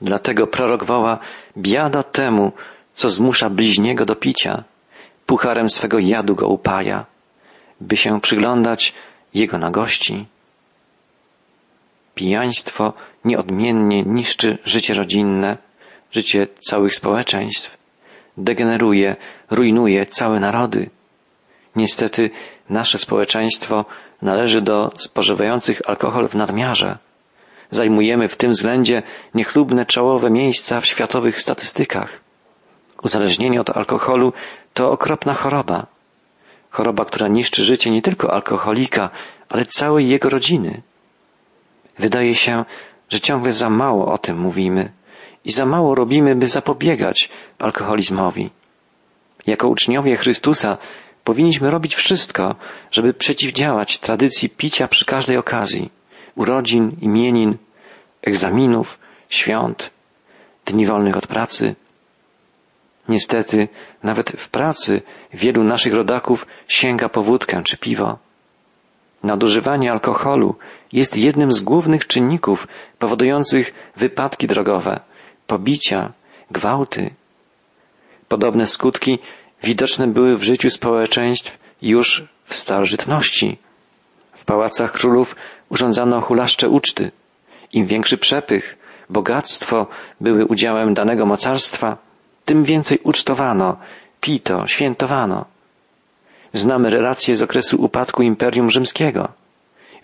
Dlatego 0.00 0.46
prorok 0.46 0.84
woła 0.84 1.18
biada 1.56 2.02
temu, 2.02 2.52
co 2.92 3.10
zmusza 3.10 3.50
bliźniego 3.50 4.04
do 4.04 4.16
picia, 4.16 4.64
pucharem 5.26 5.68
swego 5.68 5.98
jadu 5.98 6.34
go 6.34 6.48
upaja, 6.48 7.06
by 7.80 7.96
się 7.96 8.20
przyglądać 8.20 8.94
jego 9.34 9.58
nagości. 9.58 10.26
Pijaństwo 12.14 12.92
nieodmiennie 13.24 14.02
niszczy 14.02 14.58
życie 14.64 14.94
rodzinne, 14.94 15.56
życie 16.10 16.46
całych 16.60 16.94
społeczeństw, 16.94 17.76
degeneruje, 18.36 19.16
rujnuje 19.50 20.06
całe 20.06 20.40
narody. 20.40 20.90
Niestety 21.76 22.30
nasze 22.70 22.98
społeczeństwo 22.98 23.84
należy 24.22 24.62
do 24.62 24.92
spożywających 24.96 25.82
alkohol 25.86 26.28
w 26.28 26.34
nadmiarze. 26.34 26.98
Zajmujemy 27.70 28.28
w 28.28 28.36
tym 28.36 28.50
względzie 28.50 29.02
niechlubne 29.34 29.86
czołowe 29.86 30.30
miejsca 30.30 30.80
w 30.80 30.86
światowych 30.86 31.42
statystykach. 31.42 32.21
Uzależnienie 33.02 33.60
od 33.60 33.70
alkoholu 33.70 34.32
to 34.74 34.90
okropna 34.90 35.34
choroba. 35.34 35.86
Choroba, 36.70 37.04
która 37.04 37.28
niszczy 37.28 37.64
życie 37.64 37.90
nie 37.90 38.02
tylko 38.02 38.32
alkoholika, 38.32 39.10
ale 39.48 39.64
całej 39.64 40.08
jego 40.08 40.28
rodziny. 40.28 40.82
Wydaje 41.98 42.34
się, 42.34 42.64
że 43.08 43.20
ciągle 43.20 43.52
za 43.52 43.70
mało 43.70 44.12
o 44.12 44.18
tym 44.18 44.38
mówimy 44.38 44.92
i 45.44 45.52
za 45.52 45.64
mało 45.64 45.94
robimy, 45.94 46.36
by 46.36 46.46
zapobiegać 46.46 47.28
alkoholizmowi. 47.58 48.50
Jako 49.46 49.68
uczniowie 49.68 50.16
Chrystusa 50.16 50.78
powinniśmy 51.24 51.70
robić 51.70 51.94
wszystko, 51.94 52.54
żeby 52.90 53.14
przeciwdziałać 53.14 53.98
tradycji 53.98 54.48
picia 54.48 54.88
przy 54.88 55.04
każdej 55.04 55.36
okazji 55.36 55.90
urodzin, 56.34 56.96
imienin, 57.00 57.56
egzaminów, 58.22 58.98
świąt, 59.28 59.90
dni 60.66 60.86
wolnych 60.86 61.16
od 61.16 61.26
pracy. 61.26 61.74
Niestety, 63.08 63.68
nawet 64.02 64.30
w 64.30 64.48
pracy 64.48 65.02
wielu 65.34 65.64
naszych 65.64 65.94
rodaków 65.94 66.46
sięga 66.68 67.08
po 67.08 67.22
wódkę 67.22 67.62
czy 67.64 67.76
piwo. 67.76 68.18
Nadużywanie 69.22 69.92
alkoholu 69.92 70.54
jest 70.92 71.16
jednym 71.16 71.52
z 71.52 71.60
głównych 71.60 72.06
czynników 72.06 72.68
powodujących 72.98 73.74
wypadki 73.96 74.46
drogowe, 74.46 75.00
pobicia, 75.46 76.12
gwałty. 76.50 77.14
Podobne 78.28 78.66
skutki 78.66 79.18
widoczne 79.62 80.06
były 80.06 80.36
w 80.36 80.42
życiu 80.42 80.70
społeczeństw 80.70 81.58
już 81.82 82.24
w 82.44 82.54
starożytności. 82.54 83.58
W 84.32 84.44
pałacach 84.44 84.92
królów 84.92 85.36
urządzano 85.68 86.20
hulaszcze 86.20 86.68
uczty. 86.68 87.10
Im 87.72 87.86
większy 87.86 88.18
przepych, 88.18 88.78
bogactwo 89.10 89.86
były 90.20 90.46
udziałem 90.46 90.94
danego 90.94 91.26
mocarstwa, 91.26 91.96
tym 92.44 92.64
więcej 92.64 92.98
ucztowano, 93.04 93.76
pito, 94.20 94.66
świętowano. 94.66 95.44
Znamy 96.52 96.90
relacje 96.90 97.34
z 97.34 97.42
okresu 97.42 97.82
upadku 97.82 98.22
Imperium 98.22 98.70
Rzymskiego. 98.70 99.28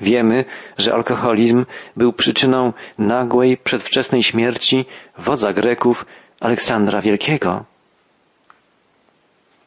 Wiemy, 0.01 0.45
że 0.79 0.95
alkoholizm 0.95 1.67
był 1.97 2.13
przyczyną 2.13 2.73
nagłej, 2.99 3.57
przedwczesnej 3.57 4.23
śmierci 4.23 4.85
wodza 5.19 5.53
Greków 5.53 6.07
Aleksandra 6.41 7.01
Wielkiego. 7.01 7.65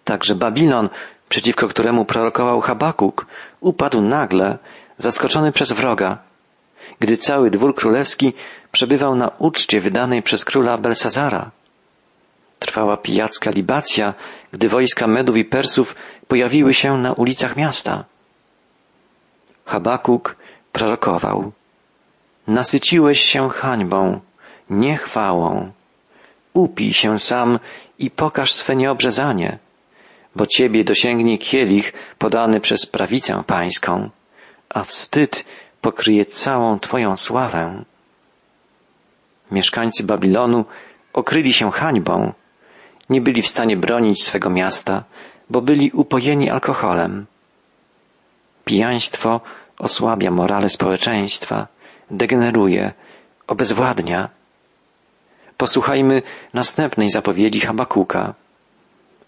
Także 0.03 0.35
Babilon, 0.35 0.89
przeciwko 1.29 1.67
któremu 1.67 2.05
prorokował 2.05 2.61
Habakuk, 2.61 3.25
upadł 3.59 4.01
nagle, 4.01 4.57
zaskoczony 4.97 5.51
przez 5.51 5.71
wroga, 5.71 6.17
gdy 6.99 7.17
cały 7.17 7.49
dwór 7.49 7.75
królewski 7.75 8.33
przebywał 8.71 9.15
na 9.15 9.31
uczcie 9.39 9.81
wydanej 9.81 10.23
przez 10.23 10.45
króla 10.45 10.77
Belsazara. 10.77 11.51
Trwała 12.61 12.97
pijacka 12.97 13.51
libacja, 13.51 14.13
gdy 14.51 14.69
wojska 14.69 15.07
Medów 15.07 15.35
i 15.35 15.45
Persów 15.45 15.95
pojawiły 16.27 16.73
się 16.73 16.97
na 16.97 17.13
ulicach 17.13 17.55
miasta. 17.55 18.05
Habakuk 19.65 20.35
prorokował. 20.71 21.51
Nasyciłeś 22.47 23.19
się 23.21 23.49
hańbą, 23.49 24.19
nie 24.69 24.97
chwałą. 24.97 25.71
Upij 26.53 26.93
się 26.93 27.19
sam 27.19 27.59
i 27.99 28.11
pokaż 28.11 28.53
swe 28.53 28.75
nieobrzezanie, 28.75 29.57
bo 30.35 30.45
ciebie 30.45 30.83
dosięgnie 30.83 31.37
kielich 31.37 31.93
podany 32.17 32.59
przez 32.59 32.85
prawicę 32.85 33.43
pańską, 33.47 34.09
a 34.69 34.83
wstyd 34.83 35.45
pokryje 35.81 36.25
całą 36.25 36.79
twoją 36.79 37.17
sławę. 37.17 37.83
Mieszkańcy 39.51 40.03
Babilonu 40.03 40.65
okryli 41.13 41.53
się 41.53 41.71
hańbą, 41.71 42.33
nie 43.11 43.21
byli 43.21 43.41
w 43.41 43.47
stanie 43.47 43.77
bronić 43.77 44.23
swego 44.23 44.49
miasta, 44.49 45.03
bo 45.49 45.61
byli 45.61 45.91
upojeni 45.91 46.49
alkoholem. 46.49 47.25
Pijaństwo 48.65 49.41
osłabia 49.79 50.31
morale 50.31 50.69
społeczeństwa, 50.69 51.67
degeneruje, 52.11 52.93
obezwładnia. 53.47 54.29
Posłuchajmy 55.57 56.21
następnej 56.53 57.09
zapowiedzi 57.09 57.59
Habakuka. 57.59 58.33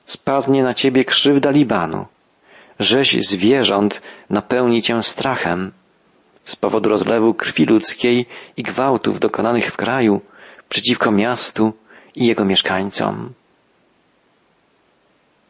Spadnie 0.05 0.63
na 0.63 0.73
ciebie 0.73 1.05
krzywda 1.05 1.51
Libanu. 1.51 2.05
Rzeź 2.79 3.17
zwierząt 3.27 4.01
napełni 4.29 4.81
cię 4.81 5.03
strachem. 5.03 5.71
Z 6.43 6.55
powodu 6.55 6.89
rozlewu 6.89 7.34
krwi 7.34 7.65
ludzkiej 7.65 8.25
i 8.57 8.63
gwałtów 8.63 9.19
dokonanych 9.19 9.71
w 9.71 9.77
kraju 9.77 10.21
przeciwko 10.69 11.12
miastu 11.12 11.73
i 12.15 12.25
jego 12.25 12.45
mieszkańcom. 12.45 13.34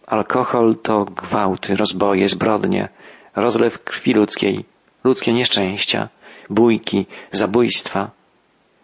Alkohol 0.07 0.75
to 0.75 1.05
gwałty, 1.05 1.75
rozboje, 1.75 2.29
zbrodnie, 2.29 2.89
rozlew 3.35 3.83
krwi 3.83 4.13
ludzkiej, 4.13 4.65
ludzkie 5.03 5.33
nieszczęścia, 5.33 6.09
bójki, 6.49 7.05
zabójstwa. 7.31 8.11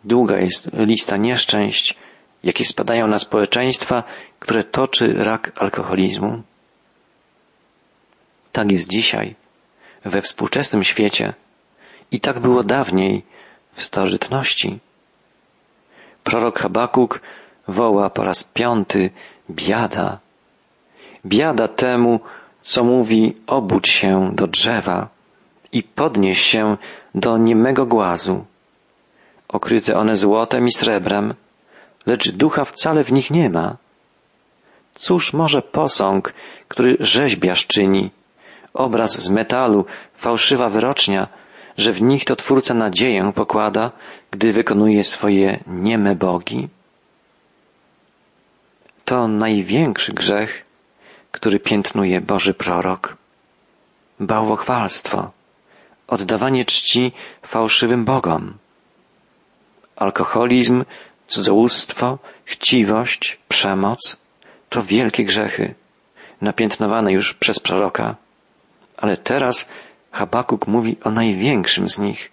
Długa 0.04 0.38
jest 0.38 0.70
lista 0.74 1.18
nieszczęść, 1.18 1.96
jakie 2.44 2.66
spadają 2.66 3.08
na 3.08 3.18
społeczeństwa, 3.18 4.04
które 4.40 4.64
toczy 4.64 5.14
rak 5.14 5.52
alkoholizmu. 5.56 6.42
Tak 8.52 8.72
jest 8.72 8.90
dzisiaj, 8.90 9.36
we 10.06 10.22
współczesnym 10.22 10.84
świecie 10.84 11.34
i 12.12 12.20
tak 12.20 12.40
było 12.40 12.64
dawniej, 12.64 13.24
w 13.74 13.82
starożytności. 13.84 14.80
Prorok 16.24 16.60
Habakuk 16.60 17.22
woła 17.68 18.10
po 18.10 18.24
raz 18.24 18.44
piąty 18.44 19.10
biada. 19.50 20.20
Biada 21.26 21.68
temu, 21.68 22.20
co 22.62 22.84
mówi 22.84 23.36
obudź 23.48 23.90
się 23.90 24.32
do 24.34 24.48
drzewa 24.48 25.08
i 25.72 25.84
podnieś 25.84 26.42
się 26.42 26.78
do 27.16 27.38
niemego 27.38 27.86
głazu. 27.86 28.46
Okryte 29.48 29.96
one 29.96 30.16
złotem 30.16 30.68
i 30.68 30.72
srebrem, 30.72 31.34
lecz 32.06 32.32
ducha 32.32 32.66
wcale 32.66 33.04
w 33.04 33.12
nich 33.12 33.32
nie 33.32 33.50
ma. 33.50 33.78
Cóż 34.94 35.34
może 35.34 35.62
posąg, 35.62 36.34
który 36.68 36.98
rzeźbiarz 37.00 37.68
czyni, 37.68 38.12
obraz 38.74 39.22
z 39.22 39.30
metalu, 39.30 39.86
fałszywa 40.18 40.70
wyrocznia, 40.70 41.28
że 41.78 41.92
w 41.92 42.02
nich 42.02 42.26
to 42.26 42.36
Twórca 42.36 42.74
nadzieję 42.74 43.32
pokłada, 43.36 43.92
gdy 44.32 44.54
wykonuje 44.54 45.04
swoje 45.04 45.60
nieme 45.68 46.16
bogi? 46.16 46.68
To 49.06 49.28
największy 49.28 50.14
grzech, 50.14 50.66
który 51.32 51.60
piętnuje 51.60 52.22
Boży 52.22 52.54
prorok. 52.54 53.18
Bałwochwalstwo, 54.20 55.32
oddawanie 56.08 56.66
czci 56.66 57.12
fałszywym 57.42 58.06
bogom. 58.06 58.58
Alkoholizm, 59.96 60.86
cudzołóstwo, 61.28 62.18
chciwość, 62.46 63.40
przemoc 63.48 64.18
to 64.70 64.84
wielkie 64.84 65.24
grzechy, 65.24 65.76
napiętnowane 66.42 67.14
już 67.14 67.34
przez 67.34 67.60
proroka. 67.60 68.16
Ale 68.98 69.18
teraz 69.18 69.70
Habakuk 70.12 70.68
mówi 70.68 70.98
o 71.04 71.12
największym 71.12 71.90
z 71.90 72.00
nich. 72.00 72.32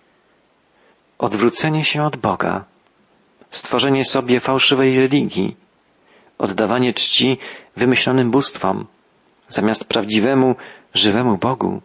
Odwrócenie 1.19 1.85
się 1.85 2.05
od 2.05 2.17
Boga, 2.17 2.65
stworzenie 3.51 4.05
sobie 4.05 4.41
fałszywej 4.41 5.01
religii, 5.01 5.57
oddawanie 6.39 6.93
czci 6.93 7.39
wymyślonym 7.77 8.31
bóstwom, 8.31 8.87
zamiast 9.49 9.85
prawdziwemu, 9.85 10.55
żywemu 10.95 11.37
Bogu. 11.37 11.81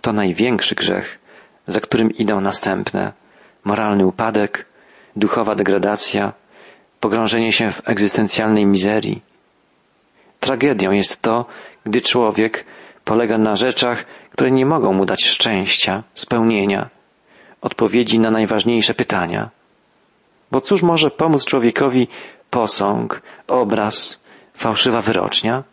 To 0.00 0.12
największy 0.12 0.74
grzech, 0.74 1.18
za 1.66 1.80
którym 1.80 2.10
idą 2.10 2.40
następne 2.40 3.12
moralny 3.64 4.06
upadek, 4.06 4.66
duchowa 5.16 5.54
degradacja, 5.54 6.32
pogrążenie 7.00 7.52
się 7.52 7.70
w 7.70 7.88
egzystencjalnej 7.88 8.66
mizerii. 8.66 9.22
Tragedią 10.40 10.90
jest 10.90 11.22
to, 11.22 11.46
gdy 11.84 12.00
człowiek 12.00 12.64
polega 13.04 13.38
na 13.38 13.54
rzeczach, 13.54 14.04
które 14.30 14.50
nie 14.50 14.66
mogą 14.66 14.92
mu 14.92 15.04
dać 15.04 15.24
szczęścia, 15.24 16.02
spełnienia, 16.14 16.90
odpowiedzi 17.60 18.18
na 18.18 18.30
najważniejsze 18.30 18.94
pytania. 18.94 19.50
Bo 20.50 20.60
cóż 20.60 20.82
może 20.82 21.10
pomóc 21.10 21.44
człowiekowi 21.44 22.08
posąg, 22.54 23.22
obraz, 23.48 24.18
fałszywa 24.54 25.00
wyrocznia? 25.00 25.64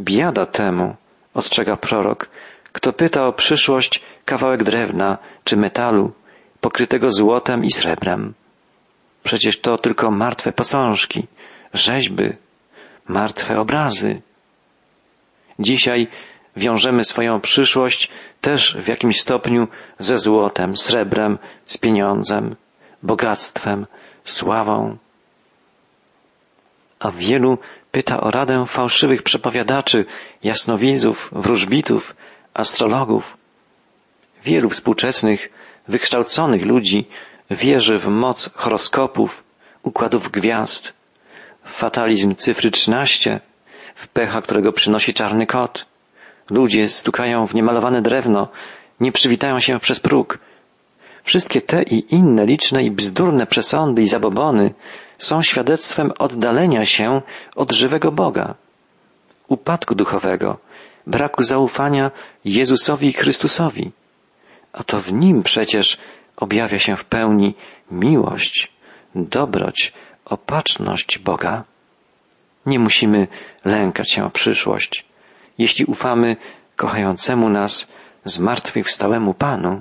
Biada 0.00 0.46
temu, 0.46 0.96
ostrzega 1.34 1.76
prorok, 1.76 2.28
kto 2.72 2.92
pyta 2.92 3.26
o 3.26 3.32
przyszłość 3.32 4.02
kawałek 4.24 4.62
drewna 4.62 5.18
czy 5.44 5.56
metalu, 5.56 6.12
pokrytego 6.60 7.08
złotem 7.08 7.64
i 7.64 7.70
srebrem. 7.70 8.34
Przecież 9.22 9.60
to 9.60 9.78
tylko 9.78 10.10
martwe 10.10 10.52
posążki, 10.52 11.26
rzeźby, 11.74 12.24
martwe 13.08 13.60
obrazy. 13.60 14.22
Dzisiaj 15.58 16.08
wiążemy 16.56 17.04
swoją 17.04 17.40
przyszłość 17.40 18.10
też 18.40 18.76
w 18.82 18.88
jakimś 18.88 19.20
stopniu 19.20 19.68
ze 19.98 20.18
złotem, 20.18 20.76
srebrem, 20.76 21.38
z 21.64 21.78
pieniądzem, 21.78 22.56
bogactwem, 23.02 23.86
sławą. 24.24 24.98
A 27.00 27.10
wielu 27.10 27.58
pyta 27.90 28.20
o 28.20 28.30
radę 28.30 28.66
fałszywych 28.66 29.22
przepowiadaczy, 29.22 30.04
jasnowidzów, 30.42 31.30
wróżbitów, 31.32 32.16
astrologów. 32.54 33.36
Wielu 34.44 34.68
współczesnych 34.70 35.50
wykształconych 35.88 36.66
ludzi 36.66 37.08
wierzy 37.50 37.98
w 37.98 38.08
moc 38.08 38.50
horoskopów, 38.54 39.42
układów 39.82 40.30
gwiazd, 40.30 40.92
w 41.64 41.70
fatalizm 41.72 42.34
cyfry 42.34 42.70
13, 42.70 43.40
w 43.94 44.08
pecha, 44.08 44.40
którego 44.40 44.72
przynosi 44.72 45.14
czarny 45.14 45.46
kot. 45.46 45.86
Ludzie 46.50 46.88
stukają 46.88 47.46
w 47.46 47.54
niemalowane 47.54 48.02
drewno, 48.02 48.48
nie 49.00 49.12
przywitają 49.12 49.60
się 49.60 49.78
przez 49.78 50.00
próg. 50.00 50.38
Wszystkie 51.22 51.60
te 51.60 51.82
i 51.82 52.14
inne 52.14 52.46
liczne 52.46 52.84
i 52.84 52.90
bzdurne 52.90 53.46
przesądy 53.46 54.02
i 54.02 54.08
zabobony 54.08 54.74
są 55.18 55.42
świadectwem 55.42 56.12
oddalenia 56.18 56.84
się 56.84 57.22
od 57.56 57.72
żywego 57.72 58.12
Boga, 58.12 58.54
upadku 59.48 59.94
duchowego, 59.94 60.58
braku 61.06 61.42
zaufania 61.42 62.10
Jezusowi 62.44 63.08
i 63.08 63.12
Chrystusowi. 63.12 63.92
A 64.72 64.84
to 64.84 65.00
w 65.00 65.12
Nim 65.12 65.42
przecież 65.42 65.98
objawia 66.36 66.78
się 66.78 66.96
w 66.96 67.04
pełni 67.04 67.54
miłość, 67.90 68.72
dobroć, 69.14 69.92
opatrzność 70.24 71.18
Boga. 71.18 71.64
Nie 72.66 72.78
musimy 72.78 73.28
lękać 73.64 74.10
się 74.10 74.24
o 74.24 74.30
przyszłość, 74.30 75.04
jeśli 75.58 75.84
ufamy 75.84 76.36
kochającemu 76.76 77.48
nas 77.48 77.88
zmartwychwstałemu 78.24 79.34
Panu. 79.34 79.80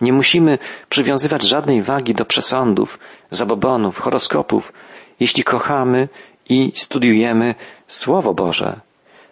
Nie 0.00 0.12
musimy 0.12 0.58
przywiązywać 0.88 1.42
żadnej 1.42 1.82
wagi 1.82 2.14
do 2.14 2.24
przesądów, 2.24 2.98
zabobonów, 3.30 3.98
horoskopów, 3.98 4.72
jeśli 5.20 5.44
kochamy 5.44 6.08
i 6.48 6.72
studiujemy 6.74 7.54
Słowo 7.86 8.34
Boże, 8.34 8.80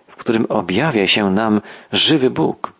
w 0.09 0.17
którym 0.17 0.47
objawia 0.49 1.07
się 1.07 1.31
nam 1.31 1.61
żywy 1.93 2.31
Bóg. 2.31 2.73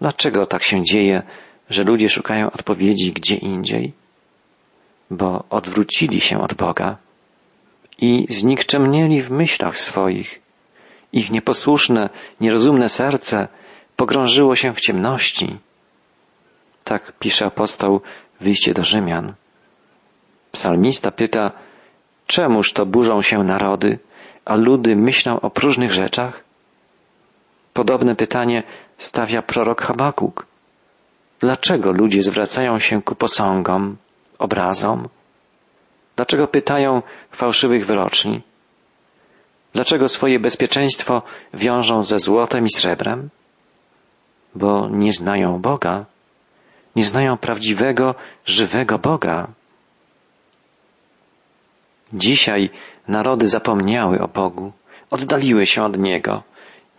Dlaczego 0.00 0.46
tak 0.46 0.62
się 0.62 0.82
dzieje, 0.82 1.22
że 1.70 1.84
ludzie 1.84 2.08
szukają 2.08 2.50
odpowiedzi 2.50 3.12
gdzie 3.12 3.36
indziej? 3.36 3.92
Bo 5.10 5.44
odwrócili 5.50 6.20
się 6.20 6.40
od 6.40 6.54
Boga 6.54 6.96
i 7.98 8.26
znikczemnieli 8.28 9.22
w 9.22 9.30
myślach 9.30 9.78
swoich. 9.78 10.40
Ich 11.12 11.30
nieposłuszne, 11.30 12.10
nierozumne 12.40 12.88
serce 12.88 13.48
pogrążyło 13.96 14.56
się 14.56 14.74
w 14.74 14.80
ciemności. 14.80 15.58
Tak 16.86 17.12
pisze 17.18 17.46
apostoł 17.46 18.00
w 18.40 18.46
liście 18.46 18.74
do 18.74 18.82
Rzymian. 18.82 19.34
Psalmista 20.52 21.10
pyta, 21.10 21.50
czemuż 22.26 22.72
to 22.72 22.86
burzą 22.86 23.22
się 23.22 23.38
narody, 23.38 23.98
a 24.44 24.54
ludy 24.54 24.96
myślą 24.96 25.40
o 25.40 25.50
próżnych 25.50 25.92
rzeczach? 25.92 26.44
Podobne 27.72 28.16
pytanie 28.16 28.62
stawia 28.96 29.42
prorok 29.42 29.82
Habakuk. 29.82 30.46
Dlaczego 31.40 31.92
ludzie 31.92 32.22
zwracają 32.22 32.78
się 32.78 33.02
ku 33.02 33.14
posągom, 33.14 33.96
obrazom? 34.38 35.08
Dlaczego 36.16 36.48
pytają 36.48 37.02
fałszywych 37.30 37.86
wyroczni? 37.86 38.42
Dlaczego 39.72 40.08
swoje 40.08 40.40
bezpieczeństwo 40.40 41.22
wiążą 41.54 42.02
ze 42.02 42.18
złotem 42.18 42.64
i 42.64 42.70
srebrem? 42.70 43.28
Bo 44.54 44.88
nie 44.88 45.12
znają 45.12 45.60
Boga, 45.60 46.06
nie 46.96 47.04
znają 47.04 47.36
prawdziwego, 47.36 48.14
żywego 48.44 48.98
Boga. 48.98 49.48
Dzisiaj 52.12 52.70
narody 53.08 53.48
zapomniały 53.48 54.20
o 54.20 54.28
Bogu, 54.28 54.72
oddaliły 55.10 55.66
się 55.66 55.82
od 55.82 55.98
Niego, 55.98 56.42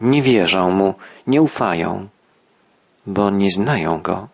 nie 0.01 0.21
wierzą 0.21 0.71
Mu, 0.71 0.93
nie 1.27 1.41
ufają, 1.41 2.07
bo 3.05 3.29
nie 3.29 3.49
znają 3.49 4.01
Go. 4.01 4.27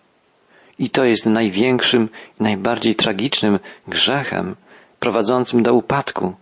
I 0.79 0.89
to 0.89 1.03
jest 1.03 1.25
największym 1.25 2.09
najbardziej 2.39 2.95
tragicznym 2.95 3.59
grzechem 3.87 4.55
prowadzącym 4.99 5.63
do 5.63 5.73
upadku, 5.73 6.33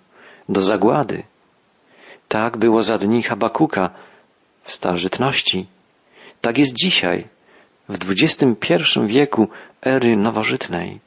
do 0.49 0.61
zagłady. 0.61 1.23
Tak 2.27 2.57
było 2.57 2.83
za 2.83 2.97
dni 2.97 3.23
Habakuka 3.23 3.89
w 4.63 4.71
starożytności. 4.71 5.67
Tak 6.41 6.57
jest 6.57 6.73
dzisiaj, 6.75 7.27
w 7.89 8.11
XXI 8.11 8.99
wieku 9.05 9.47
ery 9.81 10.17
nowożytnej. 10.17 10.99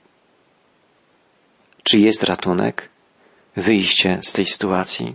Czy 1.83 2.01
jest 2.01 2.23
ratunek? 2.23 2.89
Wyjście 3.57 4.19
z 4.23 4.33
tej 4.33 4.45
sytuacji? 4.45 5.15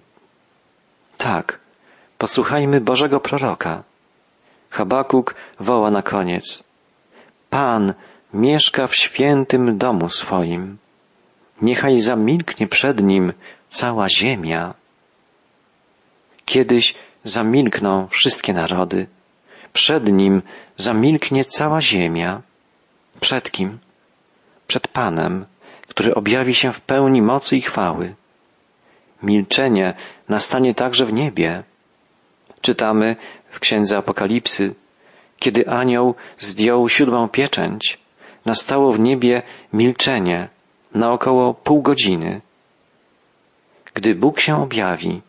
Tak. 1.17 1.59
Posłuchajmy 2.17 2.81
Bożego 2.81 3.19
proroka. 3.19 3.83
Habakuk 4.69 5.35
woła 5.59 5.91
na 5.91 6.01
koniec. 6.01 6.63
Pan 7.49 7.93
mieszka 8.33 8.87
w 8.87 8.95
świętym 8.95 9.77
domu 9.77 10.09
swoim. 10.09 10.77
Niechaj 11.61 11.99
zamilknie 11.99 12.67
przed 12.67 13.03
nim 13.03 13.33
cała 13.67 14.09
ziemia. 14.09 14.73
Kiedyś 16.45 16.95
zamilkną 17.23 18.07
wszystkie 18.07 18.53
narody. 18.53 19.07
Przed 19.73 20.11
nim 20.11 20.41
zamilknie 20.77 21.45
cała 21.45 21.81
ziemia. 21.81 22.41
Przed 23.19 23.51
kim? 23.51 23.79
Przed 24.67 24.87
Panem, 24.87 25.45
który 25.87 26.15
objawi 26.15 26.55
się 26.55 26.71
w 26.71 26.81
pełni 26.81 27.21
mocy 27.21 27.57
i 27.57 27.61
chwały. 27.61 28.15
Milczenie 29.23 29.93
nastanie 30.29 30.75
także 30.75 31.05
w 31.05 31.13
niebie. 31.13 31.63
Czytamy 32.61 33.15
w 33.49 33.59
Księdze 33.59 33.97
Apokalipsy, 33.97 34.75
kiedy 35.39 35.67
anioł 35.67 36.15
zdjął 36.37 36.89
siódmą 36.89 37.29
pieczęć, 37.29 37.99
nastało 38.45 38.91
w 38.91 38.99
niebie 38.99 39.41
milczenie 39.73 40.49
na 40.93 41.11
około 41.11 41.53
pół 41.53 41.81
godziny. 41.81 42.41
Gdy 43.93 44.15
Bóg 44.15 44.39
się 44.39 44.61
objawi, 44.61 45.21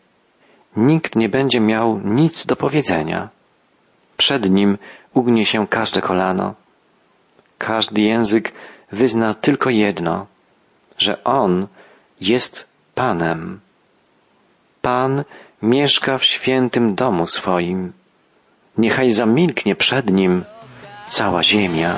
nikt 0.75 1.15
nie 1.15 1.29
będzie 1.29 1.59
miał 1.59 1.99
nic 1.99 2.45
do 2.45 2.55
powiedzenia. 2.55 3.29
Przed 4.21 4.49
nim 4.49 4.77
ugnie 5.13 5.45
się 5.45 5.67
każde 5.67 6.01
kolano. 6.01 6.55
Każdy 7.57 8.01
język 8.01 8.53
wyzna 8.91 9.33
tylko 9.33 9.69
jedno, 9.69 10.27
że 10.97 11.23
On 11.23 11.67
jest 12.21 12.67
Panem. 12.95 13.59
Pan 14.81 15.23
mieszka 15.61 16.17
w 16.17 16.23
świętym 16.25 16.95
domu 16.95 17.25
swoim. 17.25 17.93
Niechaj 18.77 19.09
zamilknie 19.11 19.75
przed 19.75 20.11
nim 20.11 20.45
cała 21.07 21.43
ziemia. 21.43 21.95